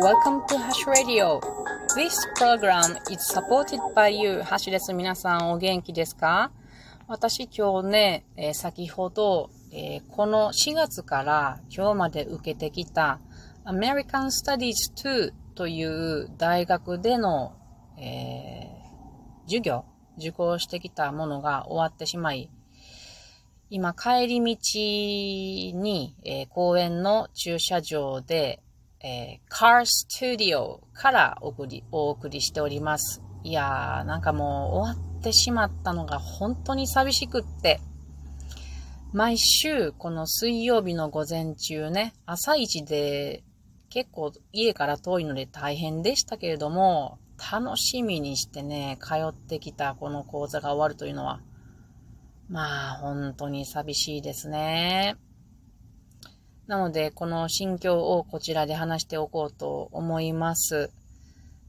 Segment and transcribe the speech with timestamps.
[0.00, 1.40] Welcome to Hash Radio.
[1.94, 4.42] This program is supported by you.
[4.42, 4.94] ハッシュです。
[4.94, 6.50] 皆さんお元気ですか？
[7.06, 13.20] 私今日ね、えー、先ほど、えー、この4月から今日まで受けてきた
[13.66, 17.54] American Studies 2という大学での、
[17.98, 19.84] えー、授業、
[20.16, 22.50] 受講してきたものが終わってしまい、
[23.68, 28.62] 今帰り道に、え、公園の駐車場で、
[29.02, 33.22] えー、Car Studio からお送り、お送りしております。
[33.42, 37.80] いやー、なんかもう終わってしまったのが本当に寂しくって、
[39.12, 43.42] 毎週この水曜日の午前中ね、朝一で
[43.88, 47.18] 結構家から遠いので大変でしたけれども、
[47.52, 51.40] 楽しみにしてね、通ってきたこの講座が終わるというのは、
[52.50, 55.16] まあ本当に寂しいですね。
[56.70, 60.92] なので、この心境をこちらで話しておこうと思います。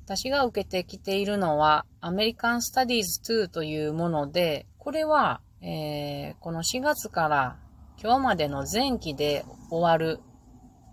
[0.06, 7.58] 私が受けてきているのは、アメリカンスタディーズ2というもので、これは、えー、この4月から
[8.00, 10.20] 今日までの前期で終わる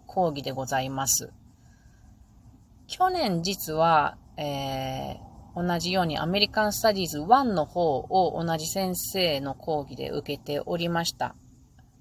[0.07, 1.31] 講義でございます。
[2.87, 11.35] 去年実は、えー、同じようにアメリカンスタディーズ1の方を同じ先生の講義で受けておりました。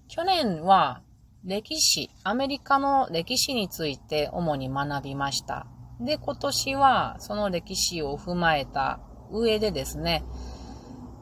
[0.08, 1.02] 去年は
[1.46, 5.68] 歴史、アメリカの歴史について主に学びました。
[6.00, 9.00] で、今年はその歴史を踏まえた
[9.32, 10.24] 上でですね、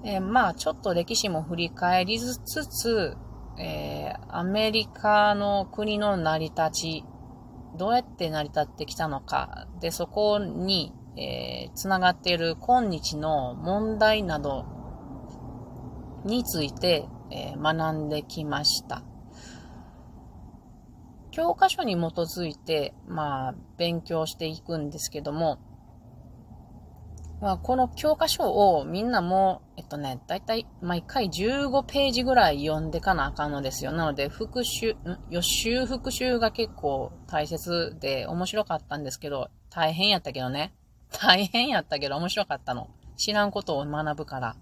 [0.04, 3.18] えー、まあちょっと歴史も振り返りつつ、
[3.58, 7.06] えー、アメリカの国の成り立ち、
[7.78, 14.66] どうやって成り立ってきたのか、で、そこに、えー、つながっている今日の問題など
[16.26, 19.04] について、えー、学んできました。
[21.36, 25.60] 教科書に基づいて、まあ、勉強していくんですけども、
[27.42, 33.92] まあ、この教科書をみんなも、えっとね、だいたい毎回15ページぐらい読んでかなあかんのですよ。
[33.92, 34.96] なので、復習、
[35.30, 40.74] 予習復習が結構大切で面白かったんですけど、大変やったけどね。
[41.12, 42.90] 大変やったけど面白かったの。
[43.18, 44.56] 知らんことを学ぶから。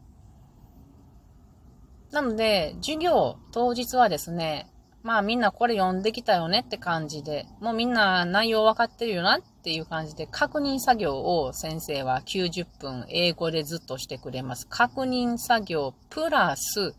[2.09, 4.73] なので、授業当日はですね、
[5.03, 14.66] まあみんなこれ読んできたよねって感じで、もうみんな内容分かってるよなっていう感じで、確認作業を先生は90分英語でずっとしてくれます。
[14.68, 16.96] 確認作業プラス、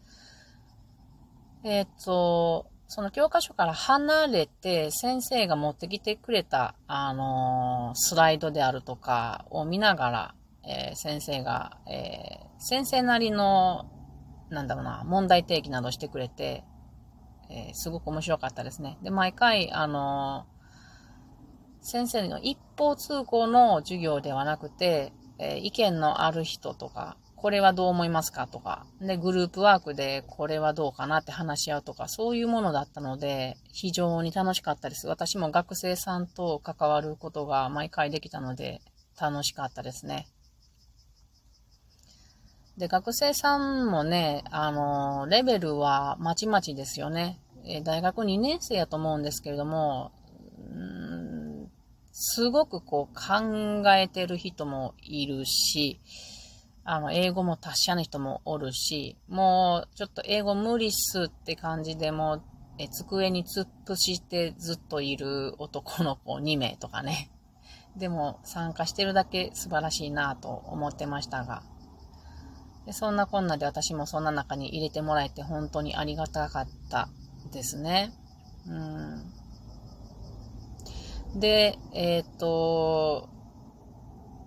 [1.64, 13.84] えっ、と、その教科書から離れて先生が持ってきてくれた、あのー、スライドであるとかを見ながら、えー、先生が、えー先生なりの、
[14.48, 16.64] なんだろうな、問題提起などしてくれて、
[17.50, 18.98] えー、すごく面白かったですね。
[19.02, 35.08] で、毎回、あのー、先生の一方通行の授業ではなくて、えー、意見のある人とか、これはどう思いますかとか、で、グループワークでこれはどうかなって話し合うとか、そういうものだったので、非常に楽しかったです。
[35.08, 38.80] 私も学生さんと関わることが毎回できたので、
[39.20, 40.26] 楽しかったですね。
[42.76, 47.40] で、学生さんもね、あの、レベルはまちまちですよね。
[47.66, 50.12] え大学2年生やと思うんですけれども、
[50.58, 51.70] ん
[52.12, 56.00] すごくこう考えてる人もいるし、
[56.84, 62.42] あの、英語も達者な人もおるし、もうちょっと英語無理っすって感じでも
[62.78, 67.30] え机に突っ伏してずっといる男の子2名とかね。
[67.96, 71.62] でも参加してるだけ素晴らしいなと思ってましたが、
[72.86, 77.08] でそんなこんなで私もそんな中に入れてもらえて本当にありがたかった
[77.52, 78.12] ですね。
[78.66, 78.72] う
[81.36, 83.28] ん、で、えっ、ー、と、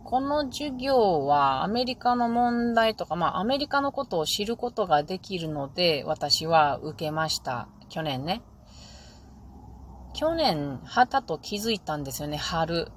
[0.03, 7.67] この授業はアメリカの問題とか、まあアメリカのことを知ることができるので私は受けました。
[7.89, 8.41] 去年ね。
[10.13, 12.91] 去年、旗と気づいたんですよね、春。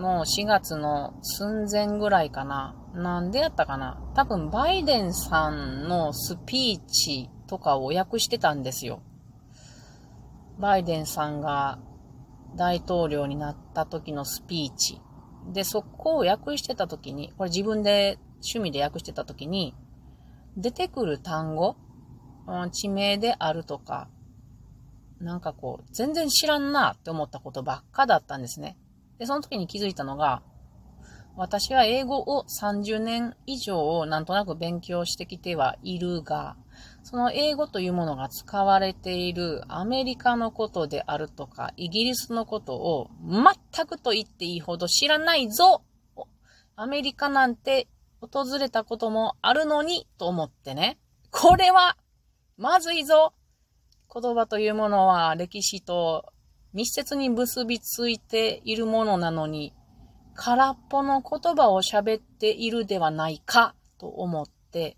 [0.00, 2.74] もう4月の寸前ぐらいかな。
[2.94, 9.02] なんでやったかな多分バイデンさんのスピーチとかを訳してたんですよ。
[10.58, 11.78] バイデンさんが
[12.56, 15.02] 大統領になった時のスピーチ。
[15.52, 19.76] で、そこを訳してた時に、これ自分で趣味で訳してた時に、
[20.56, 21.76] 出てくる単語、
[22.72, 24.08] 地名であるとか、
[25.20, 28.78] なんかこう、全然知らんなって思ったことばっかだったんですね。
[29.20, 30.42] で、その時に気づいたのが、
[31.36, 36.56] 私は英語を30年以上なんとなく勉強してきてはいるが、
[37.02, 45.82] その英語というものが使われているアメリカのことであるとか、イギリスのことを全くと言っていいほど知らないぞ
[46.74, 47.88] アメリカなんて
[48.22, 50.98] 訪れたこともあるのにと思ってね。
[51.30, 51.98] これは
[52.56, 53.34] まずいぞ
[54.12, 56.24] 言葉というものは歴史と
[56.72, 59.74] 密接に結びついているものなのに、
[60.34, 64.96] 空っぽの言葉を喋っているではないかと思って、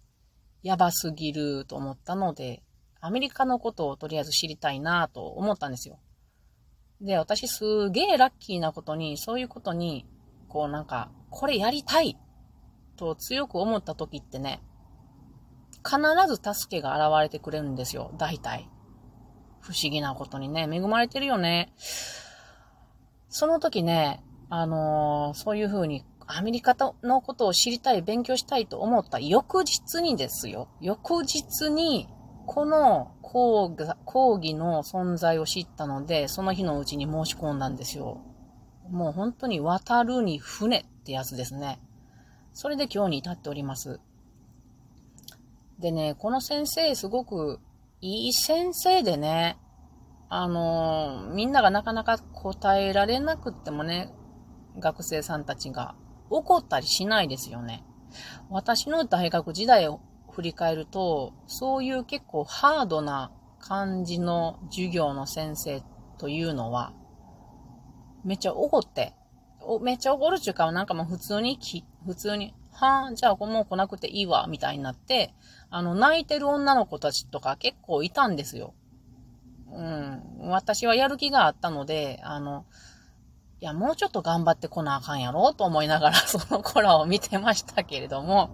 [0.62, 2.62] やばすぎると思ったので、
[3.00, 5.98] アメリカのことをとりあえず知りたいなと思ったんですよ。
[7.00, 10.06] で、私すげえラッキーなことに、そういうことに、
[10.48, 12.16] こうなんか、これやりたい
[12.96, 14.62] と強く思った時ってね、
[15.84, 15.98] 必
[16.28, 18.70] ず助けが現れてくれるんですよ、大体。
[19.62, 21.72] 不思議なことにね、恵まれてるよね。
[23.28, 30.68] その時ね、あのー、そういう風にアメリカのことを知りたい、勉強したいと思った翌日にですよ。
[30.80, 32.08] 翌日に、
[32.46, 33.76] この講
[34.36, 38.20] 義の存在を知ったので、その日のうちに申し込んだんですよ。
[38.90, 41.80] もう本当に渡るに船ってやつですね。
[42.52, 44.00] それで今日に至っております。
[45.78, 47.58] でね、この先生すごく
[48.04, 49.56] いい先生でね、
[50.28, 54.12] あのみんながなかなか答えられなくってもね、
[54.80, 55.94] 学生さんたちが
[56.28, 57.84] 怒ったりしないですよね。
[58.50, 60.00] 私の大学時代を
[60.32, 65.80] 振り返ると、そういう結構ハードな感じの授業の先生
[66.18, 66.92] というのは、
[68.24, 69.14] めっちゃ怒って、
[69.80, 75.34] めっちゃ怒るっていうか、なんかもう普通にき、普通に、はぁ、じゃあもう来なくていいわ、みたいになって、
[75.70, 78.74] あの、泣いてる女の子たちとか結構いたんですよ。
[79.70, 80.48] うん。
[80.48, 82.66] 私はやる気があったので、あの、
[83.60, 88.50] いや、もうちょっと頑張ってこなあかんやろと思いながら その子らを見てましたけれども。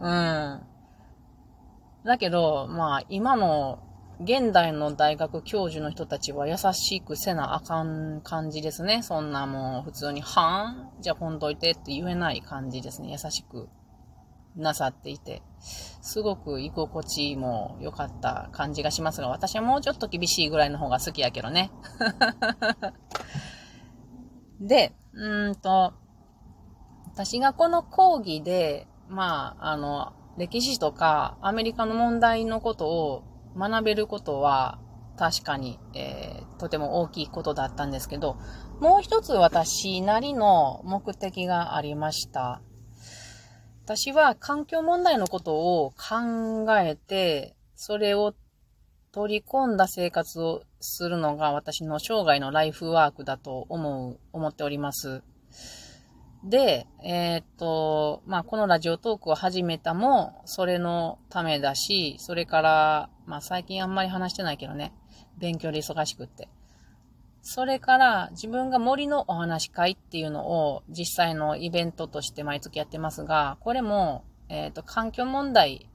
[0.00, 0.62] うん。
[2.04, 3.78] だけど、まあ、今の
[4.24, 9.02] 現代の大学教授の人たちは優しくせなあかん感じですね。
[9.02, 11.02] そんなもう普通に、はん？
[11.02, 13.10] じゃあほんといてって言えない感じですね。
[13.10, 13.68] 優しく
[14.56, 15.42] なさっていて。
[15.60, 21.72] すごく居心地も良かった感じがしますが、私はもうちょっと厳しいぐらいの方が好きやけどね。
[24.60, 25.94] で、うんと、
[27.06, 34.78] 私がこの講義で、まあ、あの、歴史とかアメリカの問題のことを学べることは
[35.16, 38.38] 確かに、えー、とても大きいことだったんですけど、
[38.80, 42.62] もう一つ私なりの目的がありました。
[43.84, 48.34] 私は環境問題のことを考えて、それを
[49.12, 55.22] 取り込んだ生活をするのが私の生涯のライフワークだと思う、思っております。
[56.44, 64.92] で、えー、っと、まあ、このラジオトークを始めたも、それのためだし、それから、まあ、最近あんまり話してないけどね、
[65.38, 66.48] 勉強で忙しくって。
[67.42, 75.88] それから自分が森のお話会っていうのを実際のイベントとして毎月やってますが、これも、えっ、と、環境問題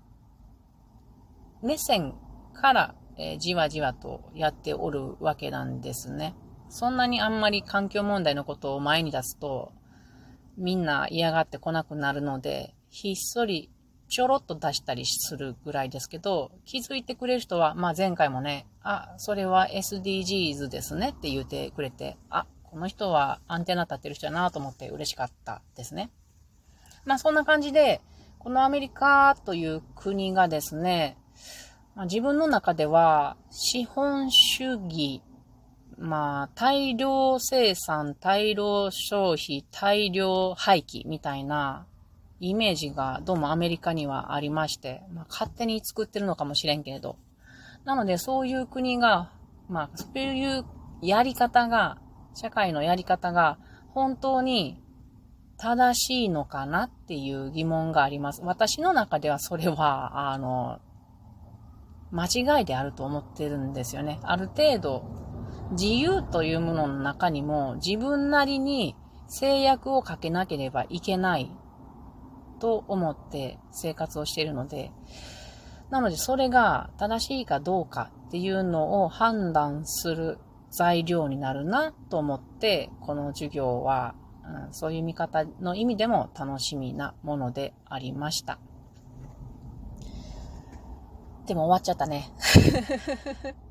[1.62, 2.16] 目線
[2.54, 6.36] から、えー、じわじわとやっておるわけなんですね。
[6.70, 9.72] そんなにあんまり環境問題のことを前に出すと、
[10.58, 13.70] みんな嫌がってこなくなるので、ひっそり
[14.10, 26.10] ちょろっと出したりするぐらいですけど、気づいてくれる人は、まあ前回もね、あ、それは SDGs ですねって言ってくれて、あ、この人はアンテナ立ってる人だなと思って嬉しかったですね。
[27.06, 28.02] まあそんな感じで、
[28.40, 31.18] このアメリカという国がですね、
[31.96, 35.22] ま、自分の中では資本主義、
[35.98, 41.88] まあ大量生産、大量消費、大量廃棄みたいな
[42.40, 47.18] イメージがどうもアメリカにはありまして、まあ、勝手に作ってるのかもしれんけれど。
[47.84, 49.32] なので、そういう国が、
[49.70, 50.66] まあ、そういう
[51.02, 51.98] やり方が、
[52.36, 53.58] 社会のやり方が、
[53.94, 54.84] 本当に
[55.58, 58.42] 正しいのかなっていう疑問があります。
[58.44, 60.80] 私の中ではそれは、あの、
[62.12, 64.20] 間違いであると思ってるんですよね。
[64.22, 65.27] ある程度、
[65.72, 68.96] 自由というものの中にも自分なりに
[69.28, 71.52] 制約をかけなければいけない
[72.60, 74.92] と思って生活をしているので、
[75.90, 80.38] なのでそれが正しいかどうかっていうのを判断する
[80.70, 84.16] 材料になるなと思って、この授業は、
[84.68, 88.60] うん、そういう見方の意味でも楽しみなものでありました。
[91.46, 92.32] でも終わっちゃったね。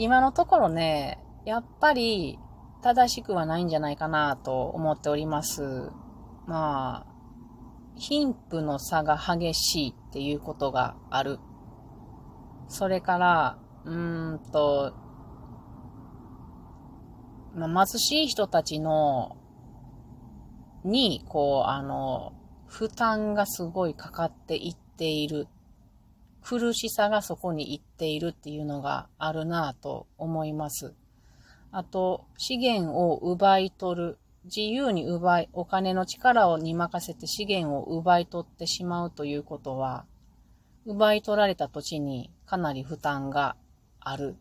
[0.00, 2.38] 今のところね、やっぱり
[2.82, 5.90] 正しくはないんじゃないかなと思っております。
[6.46, 7.06] まあ、
[7.96, 11.40] 貧富の差が激しいっていうことがある。
[12.68, 14.94] それから、うーんと、
[17.56, 19.36] まあ、貧しい人たちの、
[20.84, 22.34] に、こう、あの、
[22.68, 25.48] 負担がすごいかかっていっている。
[26.42, 30.94] 苦しさがそこに行っているっていうのがあるなぁと思います。
[31.70, 34.18] あと、資源を奪い取る。
[34.44, 40.06] 自由に奪い、お金の力をに任せて資源を奪い取ってしまうということは、
[40.86, 43.56] 奪い取られた土地にかなり負担が
[44.00, 44.36] ある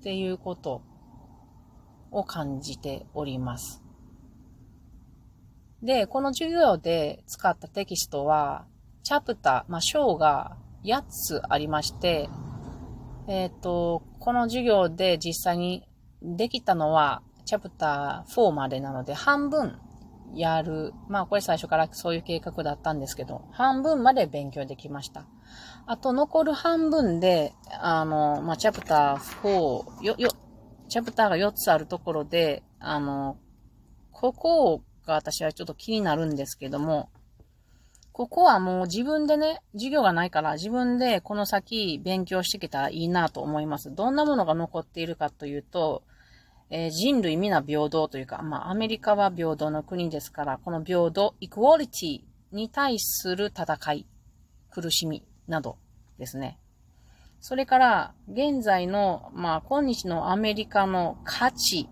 [0.00, 0.82] っていうこと
[2.10, 3.82] を感じております。
[5.82, 8.66] で、この授業で使ったテキストは、
[9.04, 12.28] チャプター、まあ、章が8つありまして、
[13.28, 15.88] えっ、ー、と、この授業で実際に
[16.22, 19.78] できたのは、チャプター4までなので、半分
[20.34, 20.92] やる。
[21.08, 25.26] まあ、これ最初からそういう計画だったんですけど、半分まで勉強できました。
[25.86, 30.28] あと、残る半分で、あの、まあ、チャプター4、よ、よ、
[30.88, 33.38] チャプターが4つあるところで、あの、
[34.12, 37.10] ここが私はちょっと気になるんですけども、
[38.16, 43.94] ここはもう自分でね、授業がないから自分でこの先勉強していけたらいいなと思います。
[43.94, 46.02] どんなものが残っているかというと、
[46.70, 52.20] えー、人類皆平等というか、まあアメリカは平等の国ですから、この平等、イクオリティ
[52.52, 54.06] に対する戦い、
[54.70, 55.76] 苦しみなど
[56.18, 56.58] ですね。
[57.42, 61.86] それから、現在の、まあ今日のアメリカの価値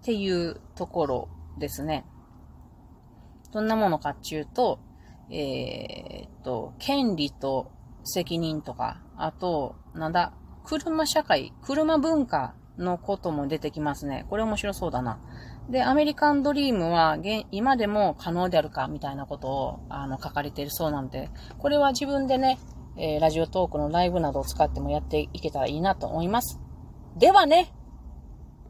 [0.00, 1.28] っていうところ
[1.58, 2.04] ですね。
[3.52, 4.78] どんなものかっていうと、
[5.30, 7.70] えー、っと、権利と
[8.04, 10.32] 責任とか、あと、なんだ、
[10.64, 14.26] 車社会、車文化のことも出てきますね。
[14.28, 15.18] これ面白そうだな。
[15.70, 17.18] で、アメリカンドリームは
[17.50, 22.58] 今でも可能であるかみたいなことをあの書かれているそうなんで、これは自分でね、
[22.96, 26.60] えー、ラジオトークのライブなどを使ってもやっていけたらいいなと思います。
[27.16, 27.72] ではね